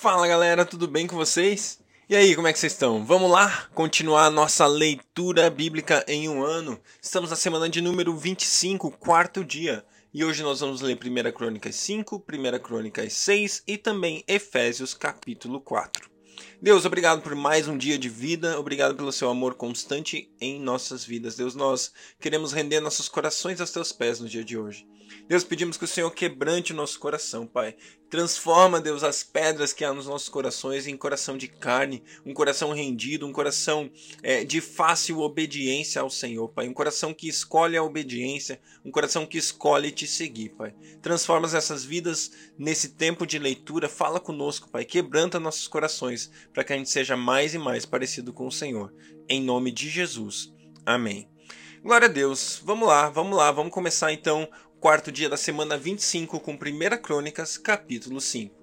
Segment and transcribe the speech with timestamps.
[0.00, 1.80] Fala galera, tudo bem com vocês?
[2.08, 3.04] E aí, como é que vocês estão?
[3.04, 6.80] Vamos lá continuar a nossa leitura bíblica em um ano.
[7.02, 9.84] Estamos na semana de número 25, quarto dia.
[10.14, 15.60] E hoje nós vamos ler 1 Crônicas 5, 1 Crônicas 6 e também Efésios capítulo
[15.60, 16.08] 4.
[16.62, 21.04] Deus, obrigado por mais um dia de vida, obrigado pelo seu amor constante em nossas
[21.04, 21.34] vidas.
[21.34, 24.86] Deus, nós queremos render nossos corações aos teus pés no dia de hoje.
[25.26, 27.76] Deus, pedimos que o Senhor quebrante o nosso coração, Pai.
[28.10, 32.72] Transforma, Deus, as pedras que há nos nossos corações em coração de carne, um coração
[32.72, 33.90] rendido, um coração
[34.22, 36.66] é, de fácil obediência ao Senhor, Pai.
[36.66, 40.74] Um coração que escolhe a obediência, um coração que escolhe te seguir, Pai.
[41.02, 43.90] Transforma essas vidas nesse tempo de leitura.
[43.90, 44.86] Fala conosco, Pai.
[44.86, 48.90] Quebranta nossos corações para que a gente seja mais e mais parecido com o Senhor.
[49.28, 50.50] Em nome de Jesus.
[50.86, 51.28] Amém.
[51.82, 52.60] Glória a Deus.
[52.64, 54.48] Vamos lá, vamos lá, vamos começar então
[54.80, 56.56] quarto dia da semana 25 com 1
[57.02, 58.54] Crônicas, capítulo 5.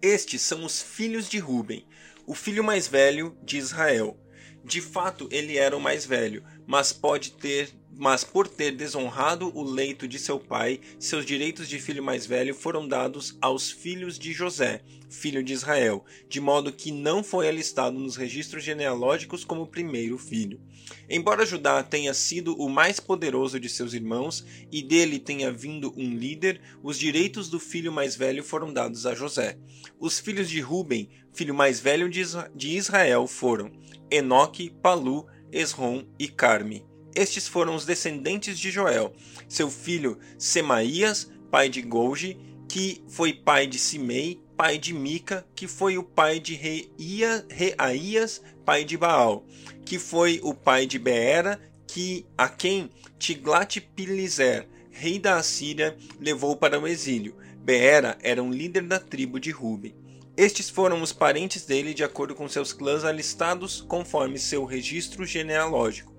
[0.00, 1.84] Estes são os filhos de Ruben,
[2.24, 4.16] o filho mais velho de Israel.
[4.64, 9.62] De fato, ele era o mais velho, mas pode ter mas por ter desonrado o
[9.62, 14.32] leito de seu pai, seus direitos de filho mais velho foram dados aos filhos de
[14.32, 20.16] José, filho de Israel, de modo que não foi alistado nos registros genealógicos como primeiro
[20.16, 20.60] filho.
[21.08, 26.14] Embora Judá tenha sido o mais poderoso de seus irmãos e dele tenha vindo um
[26.14, 29.58] líder, os direitos do filho mais velho foram dados a José.
[29.98, 33.70] Os filhos de Ruben, filho mais velho de Israel, foram
[34.10, 36.89] Enoque, Palu, Esrom e Carme.
[37.14, 39.12] Estes foram os descendentes de Joel,
[39.48, 45.66] seu filho Semaías, pai de Golgi, que foi pai de Simei, pai de Mica, que
[45.66, 49.44] foi o pai de Reaías, pai de Baal,
[49.84, 52.88] que foi o pai de Beera, que a quem
[53.18, 57.36] Tiglat-Pileser, rei da Assíria, levou para o exílio.
[57.56, 59.94] Beera era um líder da tribo de Ruben.
[60.36, 66.09] Estes foram os parentes dele de acordo com seus clãs alistados conforme seu registro genealógico.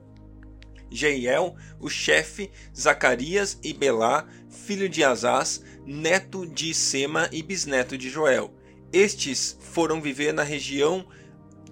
[0.91, 8.09] Jeiel, o chefe, Zacarias e Belá, filho de Azaz, neto de Sema e bisneto de
[8.09, 8.53] Joel.
[8.91, 11.07] Estes foram viver na região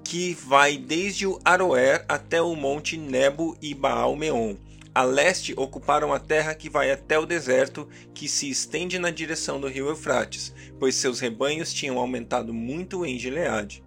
[0.03, 4.56] que vai desde o Aroer até o monte Nebo e Baal-Meon.
[4.96, 9.59] A leste ocuparam a terra que vai até o deserto, que se estende na direção
[9.59, 13.84] do rio Eufrates, pois seus rebanhos tinham aumentado muito em Gileade.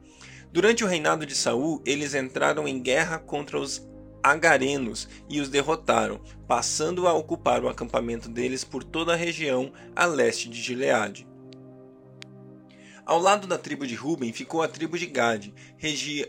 [0.53, 3.79] Durante o reinado de Saul, eles entraram em guerra contra os
[4.23, 10.07] agarenos e os derrotaram, passando a ocupar o acampamento deles por toda a região a
[10.07, 11.27] leste de Gileade.
[13.05, 15.53] Ao lado da tribo de Ruben ficou a tribo de Gade,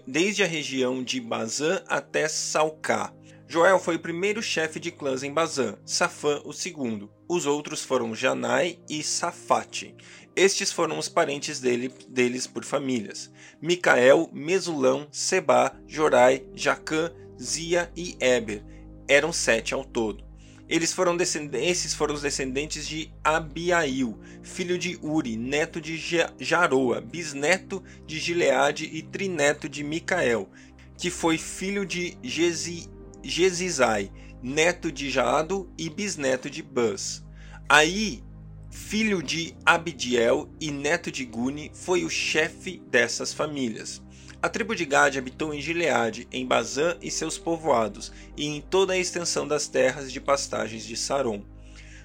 [0.08, 3.14] desde a região de Bazã até Salcá.
[3.48, 7.12] Joel foi o primeiro chefe de clãs em Bazã, Safã o segundo.
[7.30, 9.96] Os outros foram Janai e Safate.
[10.36, 13.32] Estes foram os parentes dele, deles por famílias:
[13.62, 18.64] Micael, Mesulão, Seba, Jorai, Jacã, Zia e Eber.
[19.08, 20.24] Eram sete ao todo.
[20.68, 25.98] Eles foram esses foram os descendentes de Abiail, filho de Uri, neto de
[26.40, 30.50] Jaroa, bisneto de Gileade e trineto de Micael,
[30.98, 32.90] que foi filho de Gezi,
[33.24, 34.12] Gezizai,
[34.42, 37.24] neto de Jaado e bisneto de Bus.
[37.70, 38.24] Aí,
[38.70, 44.03] filho de Abdiel e neto de Guni, foi o chefe dessas famílias.
[44.44, 48.92] A tribo de Gad habitou em Gileade, em Bazã e seus povoados, e em toda
[48.92, 51.46] a extensão das terras de pastagens de Saron.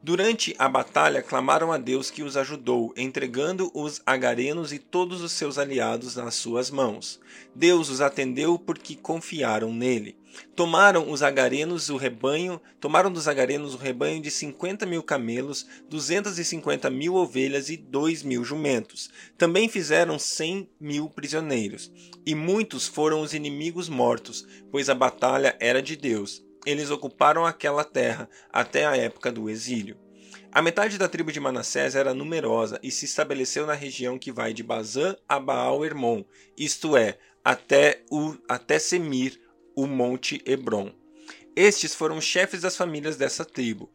[0.04, 5.30] Durante a batalha, clamaram a Deus que os ajudou, entregando os agarenos e todos os
[5.30, 7.21] seus aliados nas suas mãos.
[7.54, 10.16] Deus os atendeu porque confiaram nele.
[10.56, 16.36] Tomaram os agarenos o rebanho, tomaram dos agarenos o rebanho de cinquenta mil camelos, duzentas
[16.36, 19.09] e cinquenta mil ovelhas e dois mil jumentos.
[19.38, 21.92] Também fizeram cem mil prisioneiros.
[22.27, 27.84] E muitos foram os inimigos mortos, pois a batalha era de Deus eles ocuparam aquela
[27.84, 29.97] terra até a época do exílio.
[30.50, 34.53] A metade da tribo de Manassés era numerosa e se estabeleceu na região que vai
[34.53, 36.24] de Bazã a Baal-Hermon,
[36.56, 39.41] isto é, até, o, até Semir,
[39.74, 40.92] o monte Hebron.
[41.56, 43.91] Estes foram os chefes das famílias dessa tribo: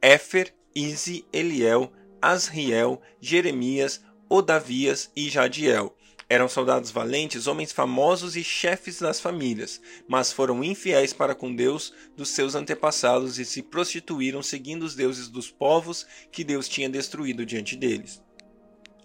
[0.00, 5.94] Éfer, Izi, Eliel, Asriel, Jeremias, Odavias e Jadiel.
[6.32, 11.92] Eram soldados valentes, homens famosos e chefes das famílias, mas foram infiéis para com Deus
[12.16, 17.44] dos seus antepassados e se prostituíram seguindo os deuses dos povos que Deus tinha destruído
[17.44, 18.22] diante deles.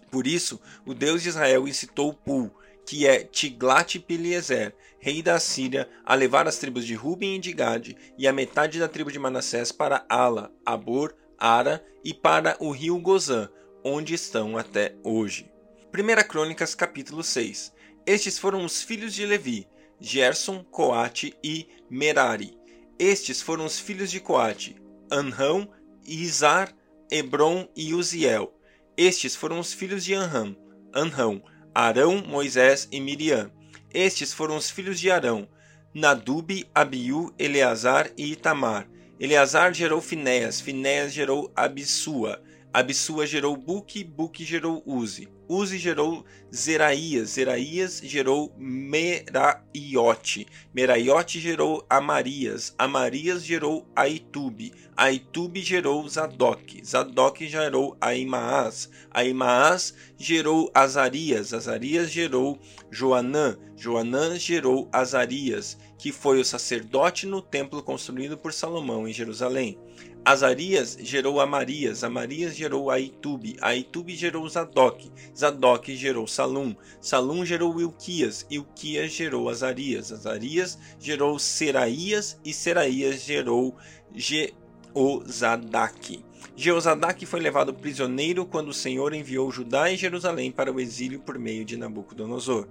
[0.08, 2.48] Por isso, o Deus de Israel incitou Pul,
[2.86, 7.96] que é Tiglat-Pileser, rei da Assíria, a levar as tribos de Ruben e de Gade
[8.16, 13.00] e a metade da tribo de Manassés para Ala, Abor, Ara e para o rio
[13.00, 13.48] Gozã,
[13.82, 15.55] onde estão até hoje.
[15.94, 17.72] 1 Crônicas capítulo 6
[18.06, 19.68] Estes foram os filhos de Levi,
[20.00, 22.56] Gerson, Coate e Merari.
[22.98, 24.76] Estes foram os filhos de Coate,
[25.10, 25.70] Anrão,
[26.04, 26.74] Izar,
[27.10, 28.52] Hebron e Uziel.
[28.96, 30.56] Estes foram os filhos de Anram,
[30.94, 31.42] Anrão,
[31.74, 33.50] Arão, Moisés e Miriam.
[33.92, 35.48] Estes foram os filhos de Arão,
[35.94, 38.88] Nadub, Abiú, Eleazar e Itamar.
[39.18, 42.42] Eleazar gerou Finéas, Finéas gerou Abissua,
[42.76, 45.26] Abissua gerou Buque, Buque gerou Uzi.
[45.48, 56.84] Uzi gerou Zeraías, Zeraías gerou Meraiote, Meraiote gerou Amarias, Amarias gerou Aitube, Aitube gerou Zadok,
[56.84, 62.58] Zadok gerou Aimaas, Aimaas gerou Azarias, Azarias gerou
[62.90, 69.78] Joanã, Joanã gerou Azarias, que foi o sacerdote no templo construído por Salomão em Jerusalém.
[70.26, 78.44] Azarias gerou Amarias, Amarias gerou Aitube, Aitube gerou Zadok, Zadok gerou Salum, Salum gerou Ilquias,
[78.50, 83.76] Ilquias gerou Azarias, Azarias gerou Seraías e Seraías gerou
[84.12, 84.58] Jeozadak.
[86.56, 91.38] Jeozadak foi levado prisioneiro quando o Senhor enviou Judá e Jerusalém para o exílio por
[91.38, 92.66] meio de Nabucodonosor.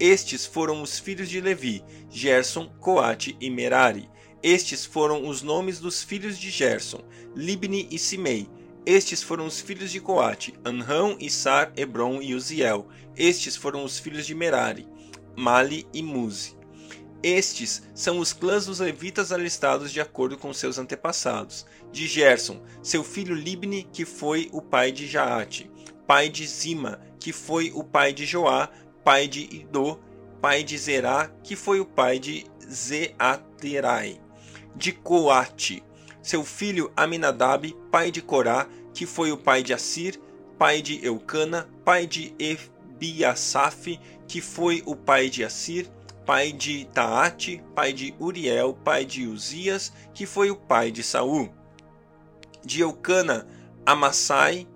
[0.00, 4.08] Estes foram os filhos de Levi, Gerson, Coate e Merari.
[4.42, 7.02] Estes foram os nomes dos filhos de Gerson,
[7.34, 8.48] Libni e Simei.
[8.84, 12.86] Estes foram os filhos de Coate, Anrão, Issar, Hebron e Uziel.
[13.16, 14.86] Estes foram os filhos de Merari,
[15.34, 16.56] Mali e Muzi.
[17.22, 21.66] Estes são os clãs dos levitas alistados de acordo com seus antepassados.
[21.90, 25.68] De Gerson, seu filho Libni, que foi o pai de Jaate,
[26.06, 28.70] pai de Zima, que foi o pai de Joá,
[29.02, 29.98] pai de Idô,
[30.40, 34.25] pai de Zerá, que foi o pai de Zeaterai
[34.76, 35.82] de Coate,
[36.22, 40.20] seu filho Aminadab, pai de Corá, que foi o pai de Assir,
[40.58, 45.90] pai de Eucana, pai de Ebiasaf, que foi o pai de Assir,
[46.26, 51.48] pai de Taate, pai de Uriel, pai de Uzias, que foi o pai de Saul.
[52.64, 53.46] De Eucana,
[53.84, 54.66] Amassai,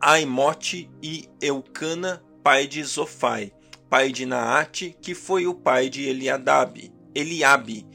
[0.00, 3.52] Aimote e Eucana, pai de Zofai,
[3.90, 7.86] pai de Naate, que foi o pai de Eliadab, Eliabe,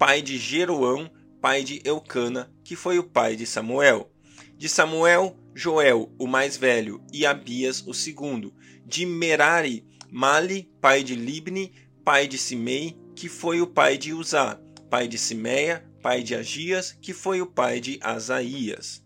[0.00, 1.10] pai de Jeroão,
[1.42, 4.10] pai de Eucana, que foi o pai de Samuel.
[4.56, 8.50] De Samuel, Joel, o mais velho, e Abias, o segundo.
[8.86, 14.58] De Merari, Mali, pai de Libni, pai de Simei, que foi o pai de Uzá,
[14.88, 19.02] pai de Simeia, pai de Agias, que foi o pai de Asaías.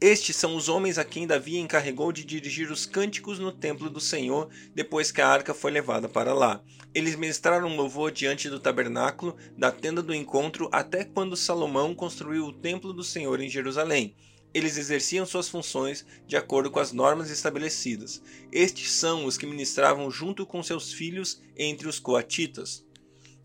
[0.00, 4.00] Estes são os homens a quem Davi encarregou de dirigir os cânticos no templo do
[4.00, 6.62] Senhor depois que a arca foi levada para lá.
[6.92, 12.52] Eles ministraram louvor diante do tabernáculo da tenda do encontro até quando Salomão construiu o
[12.52, 14.14] templo do Senhor em Jerusalém.
[14.52, 18.22] Eles exerciam suas funções de acordo com as normas estabelecidas.
[18.52, 22.84] Estes são os que ministravam junto com seus filhos entre os coatitas.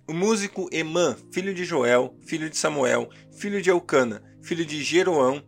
[0.08, 5.44] O músico Emã, filho de Joel, filho de Samuel, filho de Eucana, filho de Jeroão,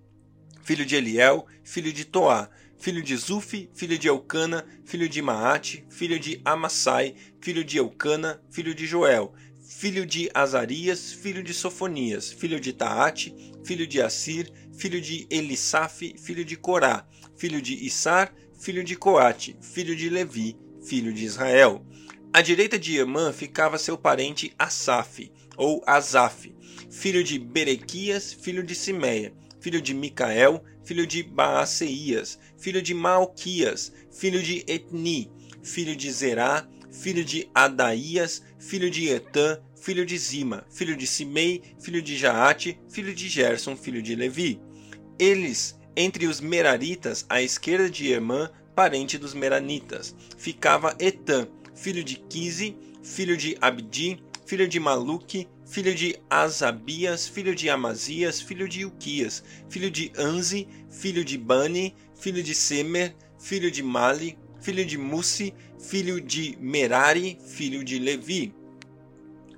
[0.64, 5.86] filho de Eliel, filho de Toá, filho de Zufi, filho de Eucana, filho de Maate,
[5.90, 12.32] filho de Amassai, filho de Eucana, filho de Joel, filho de Azarias, filho de Sofonias,
[12.32, 17.06] filho de Taate, filho de Assir, filho de Elisaf, filho de Corá,
[17.38, 21.86] filho de Issar, filho de Coate, filho de Levi, filho de Israel.
[22.34, 26.54] À direita de Emã ficava seu parente Asaf, ou Asaf,
[26.90, 33.94] filho de Berequias, filho de Simeia, filho de Micael, filho de Baaseias, filho de Malquias,
[34.12, 35.32] filho de Etni,
[35.64, 41.62] filho de Zerá, filho de Adaías, filho de Etã, filho de Zima, filho de Simei,
[41.80, 44.60] filho de Jaate, filho de Gerson, filho de Levi.
[45.18, 52.16] Eles, entre os Meraritas, à esquerda de Emã, parente dos Meranitas, ficava Etã, filho de
[52.16, 58.84] Quise, filho de Abdi, filho de Maluque, filho de Asabias, filho de Amazias, filho de
[58.84, 64.98] Uquias, filho de Anzi, filho de Bani, filho de Semer, filho de Mali, filho de
[64.98, 68.54] Musi, filho de Merari, filho de Levi.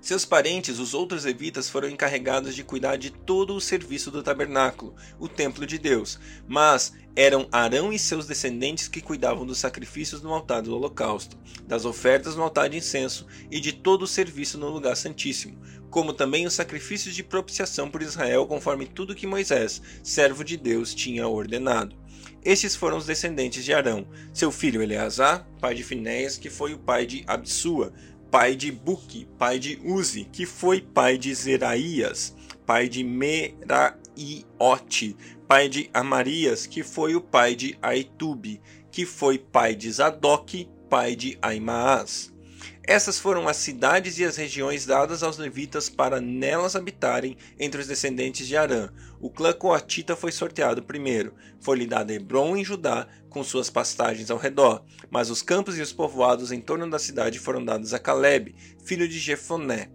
[0.03, 4.93] Seus parentes, os outros levitas, foram encarregados de cuidar de todo o serviço do tabernáculo,
[5.17, 10.33] o templo de Deus, mas eram Arão e seus descendentes que cuidavam dos sacrifícios no
[10.33, 14.67] altar do holocausto, das ofertas no altar de incenso e de todo o serviço no
[14.67, 15.57] lugar santíssimo,
[15.89, 20.93] como também os sacrifícios de propiciação por Israel, conforme tudo que Moisés, servo de Deus,
[20.93, 21.95] tinha ordenado.
[22.43, 26.79] Estes foram os descendentes de Arão, seu filho Eleazar, pai de Finéias, que foi o
[26.79, 27.93] pai de Absua,
[28.33, 32.35] pai de Buque, pai de Uzi, que foi pai de Zeraías,
[32.65, 33.55] pai de Meraiote,
[35.47, 38.59] pai de Amarias, que foi o pai de Aitube,
[38.91, 42.32] que foi pai de Zadok, pai de Aimaas.
[42.85, 47.87] Essas foram as cidades e as regiões dadas aos levitas para nelas habitarem entre os
[47.87, 48.89] descendentes de Arã.
[49.21, 51.33] O clã coatita foi sorteado primeiro.
[51.61, 55.93] Foi-lhe dado Hebron em Judá, com suas pastagens ao redor, mas os campos e os
[55.93, 59.89] povoados em torno da cidade foram dados a Caleb, filho de Jefoné.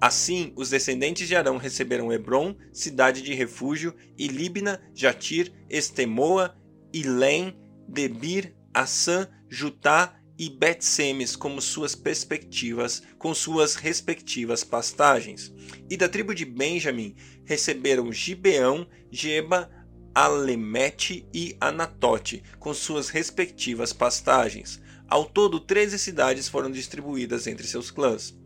[0.00, 6.56] Assim, os descendentes de Arão receberam Hebron, cidade de refúgio, e Libna, Jatir, Estemoa,
[6.92, 7.56] Ilém,
[7.88, 15.54] Debir, Assã, Jutá e Bet-Semes como suas perspectivas, com suas respectivas pastagens.
[15.88, 19.70] E da tribo de Benjamim receberam Gibeão, Geba,
[20.12, 24.82] Alemete e Anatote, com suas respectivas pastagens.
[25.06, 28.36] Ao todo, 13 cidades foram distribuídas entre seus clãs.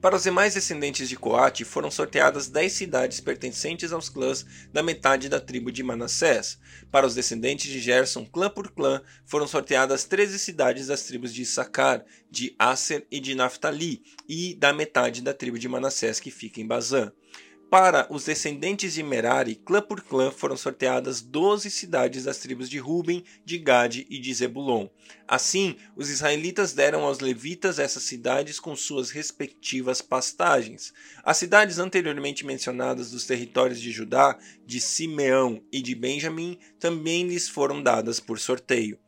[0.00, 5.28] Para os demais descendentes de Coate foram sorteadas dez cidades pertencentes aos clãs da metade
[5.28, 6.56] da tribo de Manassés.
[6.88, 11.42] Para os descendentes de Gerson, clã por clã, foram sorteadas treze cidades das tribos de
[11.42, 16.60] Issacar, de Aser e de Naphtali, e da metade da tribo de Manassés que fica
[16.60, 17.12] em Bazã.
[17.70, 22.78] Para os descendentes de Merari, clã por clã, foram sorteadas doze cidades das tribos de
[22.78, 24.88] Ruben, de Gade e de Zebulon.
[25.26, 30.94] Assim, os israelitas deram aos levitas essas cidades com suas respectivas pastagens.
[31.22, 37.50] As cidades anteriormente mencionadas dos territórios de Judá, de Simeão e de Benjamim também lhes
[37.50, 38.98] foram dadas por sorteio.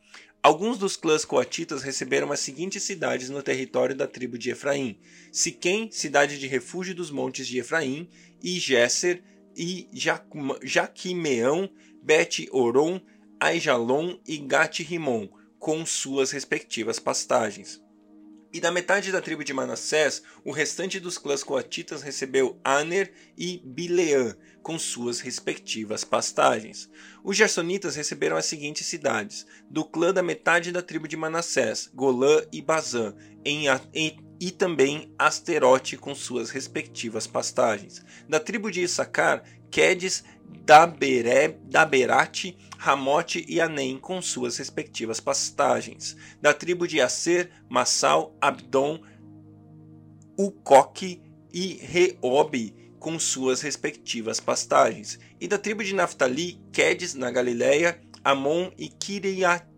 [0.43, 4.99] Alguns dos clãs coatitas receberam as seguintes cidades no território da tribo de Efraim:
[5.31, 8.09] Siquém, cidade de refúgio dos montes de Efraim,
[8.43, 9.23] e Gesser,
[9.55, 9.87] e
[10.63, 11.69] Jaquimeão,
[12.03, 13.03] Bet-Oron,
[13.39, 15.29] Aijalon e Gat-Rimon,
[15.59, 17.83] com suas respectivas pastagens.
[18.53, 23.63] E da metade da tribo de Manassés, o restante dos clãs coatitas recebeu Aner e
[23.65, 26.91] Bileã, com suas respectivas pastagens.
[27.23, 32.43] Os gersonitas receberam as seguintes cidades: do clã da metade da tribo de Manassés, Golã
[32.53, 33.15] e Bazã,
[33.45, 38.05] em, em, e também Asterote com suas respectivas pastagens.
[38.29, 40.25] Da tribo de Issacar, Quedes,
[40.65, 46.17] Daberate, Ramote e Anem com suas respectivas pastagens.
[46.41, 49.03] Da tribo de Aser, Massal, Abdon,
[50.35, 51.23] Ucoque
[51.53, 55.19] e Reobe com suas respectivas pastagens.
[55.39, 59.69] E da tribo de Naphtali, Quedes na Galileia, Amon e Kiriat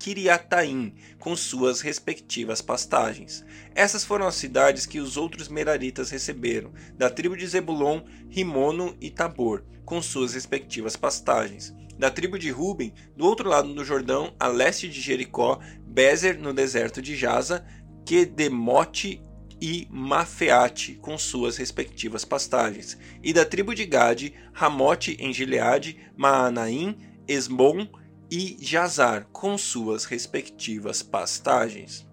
[0.00, 3.44] Kiriataim, com suas respectivas pastagens.
[3.76, 9.08] Essas foram as cidades que os outros meraritas receberam, da tribo de Zebulon, Rimono e
[9.08, 11.72] Tabor, com suas respectivas pastagens.
[11.98, 16.52] Da tribo de Ruben, do outro lado do Jordão, a leste de Jericó, Bezer no
[16.52, 17.64] deserto de Jaza,
[18.04, 19.22] Kedemote
[19.60, 22.98] e Mafeate, com suas respectivas pastagens.
[23.22, 27.86] E da tribo de Gade, Ramote em Gileade, Maanaim, Esmon
[28.30, 32.06] e Jazar, com suas respectivas pastagens.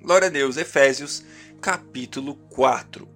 [0.00, 1.24] Glória a Deus, Efésios,
[1.60, 3.08] capítulo 4.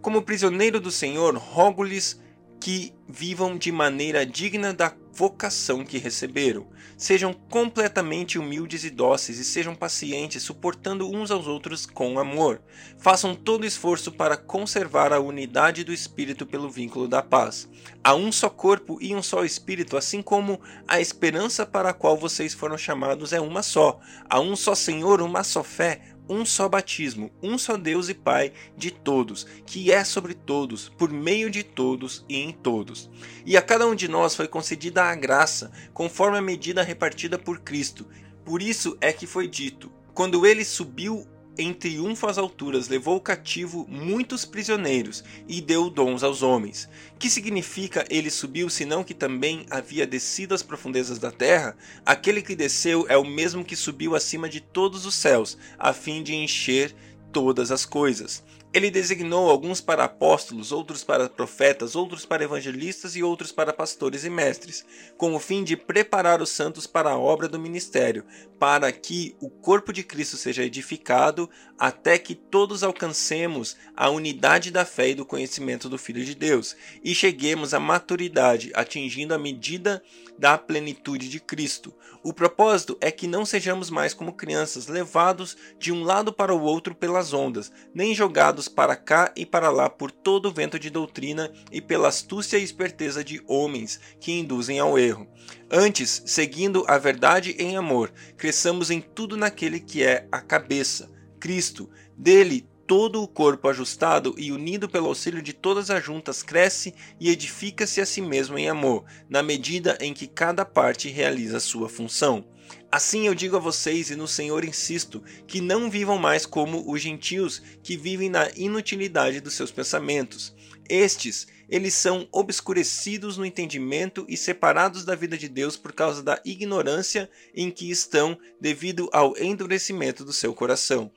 [0.00, 2.20] Como prisioneiro do Senhor, rogo-lhes
[2.60, 6.66] que vivam de maneira digna da vocação que receberam.
[6.96, 12.62] Sejam completamente humildes e dóceis e sejam pacientes, suportando uns aos outros com amor.
[12.98, 17.68] Façam todo esforço para conservar a unidade do espírito pelo vínculo da paz.
[18.02, 22.16] Há um só corpo e um só espírito, assim como a esperança para a qual
[22.16, 24.00] vocês foram chamados é uma só.
[24.28, 28.52] Há um só Senhor, uma só fé, um só batismo, um só Deus e Pai
[28.76, 33.10] de todos, que é sobre todos, por meio de todos e em todos.
[33.44, 37.60] E a cada um de nós foi concedida a graça, conforme a medida repartida por
[37.60, 38.06] Cristo.
[38.44, 43.86] Por isso é que foi dito: quando ele subiu em triunfo às alturas, levou cativo
[43.88, 46.88] muitos prisioneiros e deu dons aos homens.
[47.18, 51.76] Que significa ele subiu, senão que também havia descido às profundezas da terra?
[52.04, 56.22] Aquele que desceu é o mesmo que subiu acima de todos os céus, a fim
[56.22, 56.94] de encher
[57.32, 58.42] todas as coisas.
[58.74, 64.24] Ele designou alguns para apóstolos, outros para profetas, outros para evangelistas e outros para pastores
[64.24, 64.86] e mestres,
[65.18, 68.24] com o fim de preparar os santos para a obra do ministério,
[68.58, 74.86] para que o corpo de Cristo seja edificado até que todos alcancemos a unidade da
[74.86, 76.74] fé e do conhecimento do Filho de Deus
[77.04, 80.02] e cheguemos à maturidade, atingindo a medida
[80.38, 81.92] da plenitude de Cristo.
[82.22, 86.62] O propósito é que não sejamos mais como crianças, levados de um lado para o
[86.62, 90.90] outro pelas ondas, nem jogados para cá e para lá por todo o vento de
[90.90, 95.26] doutrina e pela astúcia e esperteza de homens que induzem ao erro.
[95.70, 101.88] Antes, seguindo a verdade em amor, cresçamos em tudo naquele que é a cabeça, Cristo.
[102.16, 107.30] Dele todo o corpo ajustado e unido pelo auxílio de todas as juntas cresce e
[107.30, 112.44] edifica-se a si mesmo em amor, na medida em que cada parte realiza sua função.
[112.92, 117.00] Assim eu digo a vocês e no Senhor insisto, que não vivam mais como os
[117.00, 120.54] gentios, que vivem na inutilidade dos seus pensamentos.
[120.86, 126.38] Estes, eles são obscurecidos no entendimento e separados da vida de Deus por causa da
[126.44, 131.10] ignorância em que estão devido ao endurecimento do seu coração.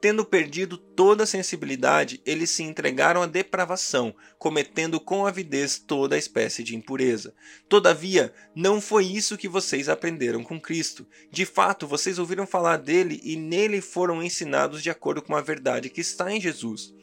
[0.00, 6.18] Tendo perdido toda a sensibilidade, eles se entregaram à depravação, cometendo com avidez toda a
[6.18, 7.34] espécie de impureza.
[7.68, 11.04] Todavia, não foi isso que vocês aprenderam com Cristo.
[11.32, 15.90] De fato, vocês ouviram falar dele e nele foram ensinados de acordo com a verdade
[15.90, 16.94] que está em Jesus.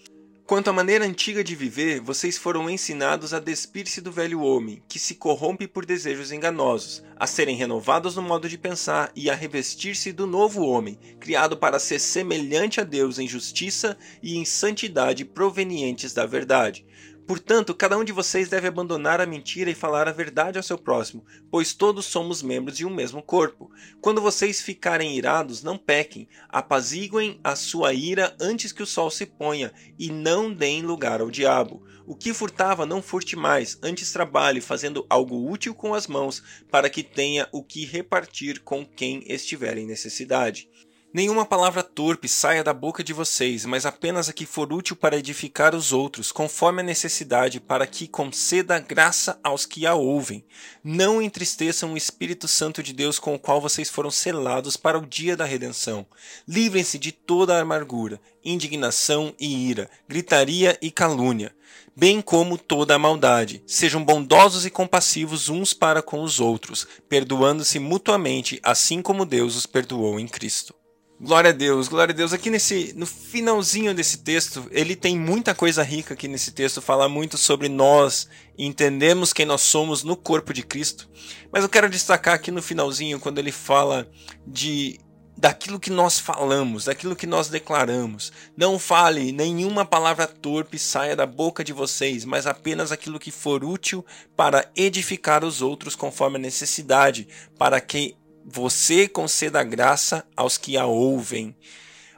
[0.47, 4.99] Quanto à maneira antiga de viver, vocês foram ensinados a despir-se do velho homem, que
[4.99, 10.11] se corrompe por desejos enganosos, a serem renovados no modo de pensar e a revestir-se
[10.11, 16.13] do novo homem, criado para ser semelhante a Deus em justiça e em santidade provenientes
[16.13, 16.85] da verdade.
[17.27, 20.77] Portanto, cada um de vocês deve abandonar a mentira e falar a verdade ao seu
[20.77, 23.71] próximo, pois todos somos membros de um mesmo corpo.
[23.99, 29.25] Quando vocês ficarem irados, não pequem, apaziguem a sua ira antes que o sol se
[29.25, 31.83] ponha, e não deem lugar ao diabo.
[32.05, 36.91] O que furtava, não furte mais, antes trabalhe, fazendo algo útil com as mãos, para
[36.91, 40.69] que tenha o que repartir com quem estiver em necessidade.
[41.15, 45.15] Nenhuma palavra torpe saia da boca de vocês, mas apenas a que for útil para
[45.15, 50.43] edificar os outros, conforme a necessidade, para que conceda graça aos que a ouvem.
[50.83, 55.05] Não entristeçam o Espírito Santo de Deus com o qual vocês foram selados para o
[55.05, 56.05] dia da redenção.
[56.45, 61.55] Livrem-se de toda a amargura, indignação e ira, gritaria e calúnia,
[61.95, 63.63] bem como toda a maldade.
[63.65, 69.65] Sejam bondosos e compassivos uns para com os outros, perdoando-se mutuamente, assim como Deus os
[69.65, 70.75] perdoou em Cristo.
[71.19, 72.33] Glória a Deus, glória a Deus.
[72.33, 77.07] Aqui nesse no finalzinho desse texto, ele tem muita coisa rica aqui nesse texto, fala
[77.07, 81.09] muito sobre nós, entendemos quem nós somos no corpo de Cristo.
[81.49, 84.09] Mas eu quero destacar aqui no finalzinho quando ele fala
[84.45, 84.99] de
[85.37, 88.33] daquilo que nós falamos, daquilo que nós declaramos.
[88.55, 93.63] Não fale nenhuma palavra torpe saia da boca de vocês, mas apenas aquilo que for
[93.63, 100.77] útil para edificar os outros conforme a necessidade, para que você conceda graça aos que
[100.77, 101.55] a ouvem.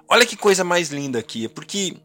[0.09, 1.95] Olha que coisa mais linda aqui, porque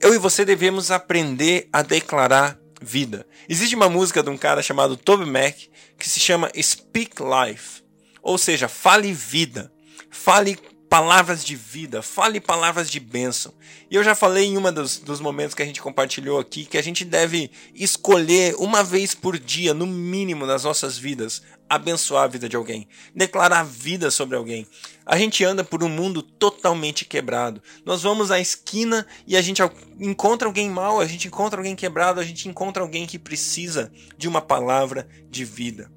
[0.00, 3.26] eu e você devemos aprender a declarar vida.
[3.48, 5.56] Existe uma música de um cara chamado Toby Mac
[5.98, 7.82] que se chama Speak Life,
[8.22, 9.72] ou seja, fale vida,
[10.10, 13.52] fale palavras de vida, fale palavras de bênção.
[13.90, 16.78] E eu já falei em um dos, dos momentos que a gente compartilhou aqui que
[16.78, 22.28] a gente deve escolher uma vez por dia, no mínimo, nas nossas vidas, abençoar a
[22.28, 24.66] vida de alguém, declarar vida sobre alguém.
[25.04, 27.62] A gente anda por um mundo totalmente quebrado.
[27.84, 29.62] Nós vamos à esquina e a gente
[29.98, 34.28] encontra alguém mal, a gente encontra alguém quebrado, a gente encontra alguém que precisa de
[34.28, 35.90] uma palavra de vida.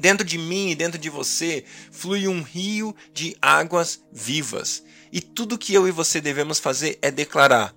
[0.00, 4.82] Dentro de mim e dentro de você flui um rio de águas vivas.
[5.12, 7.74] E tudo que eu e você devemos fazer é declarar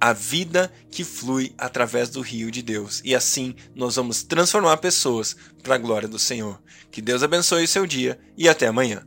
[0.00, 3.02] a vida que flui através do rio de Deus.
[3.04, 6.62] E assim nós vamos transformar pessoas para a glória do Senhor.
[6.92, 9.04] Que Deus abençoe o seu dia e até amanhã.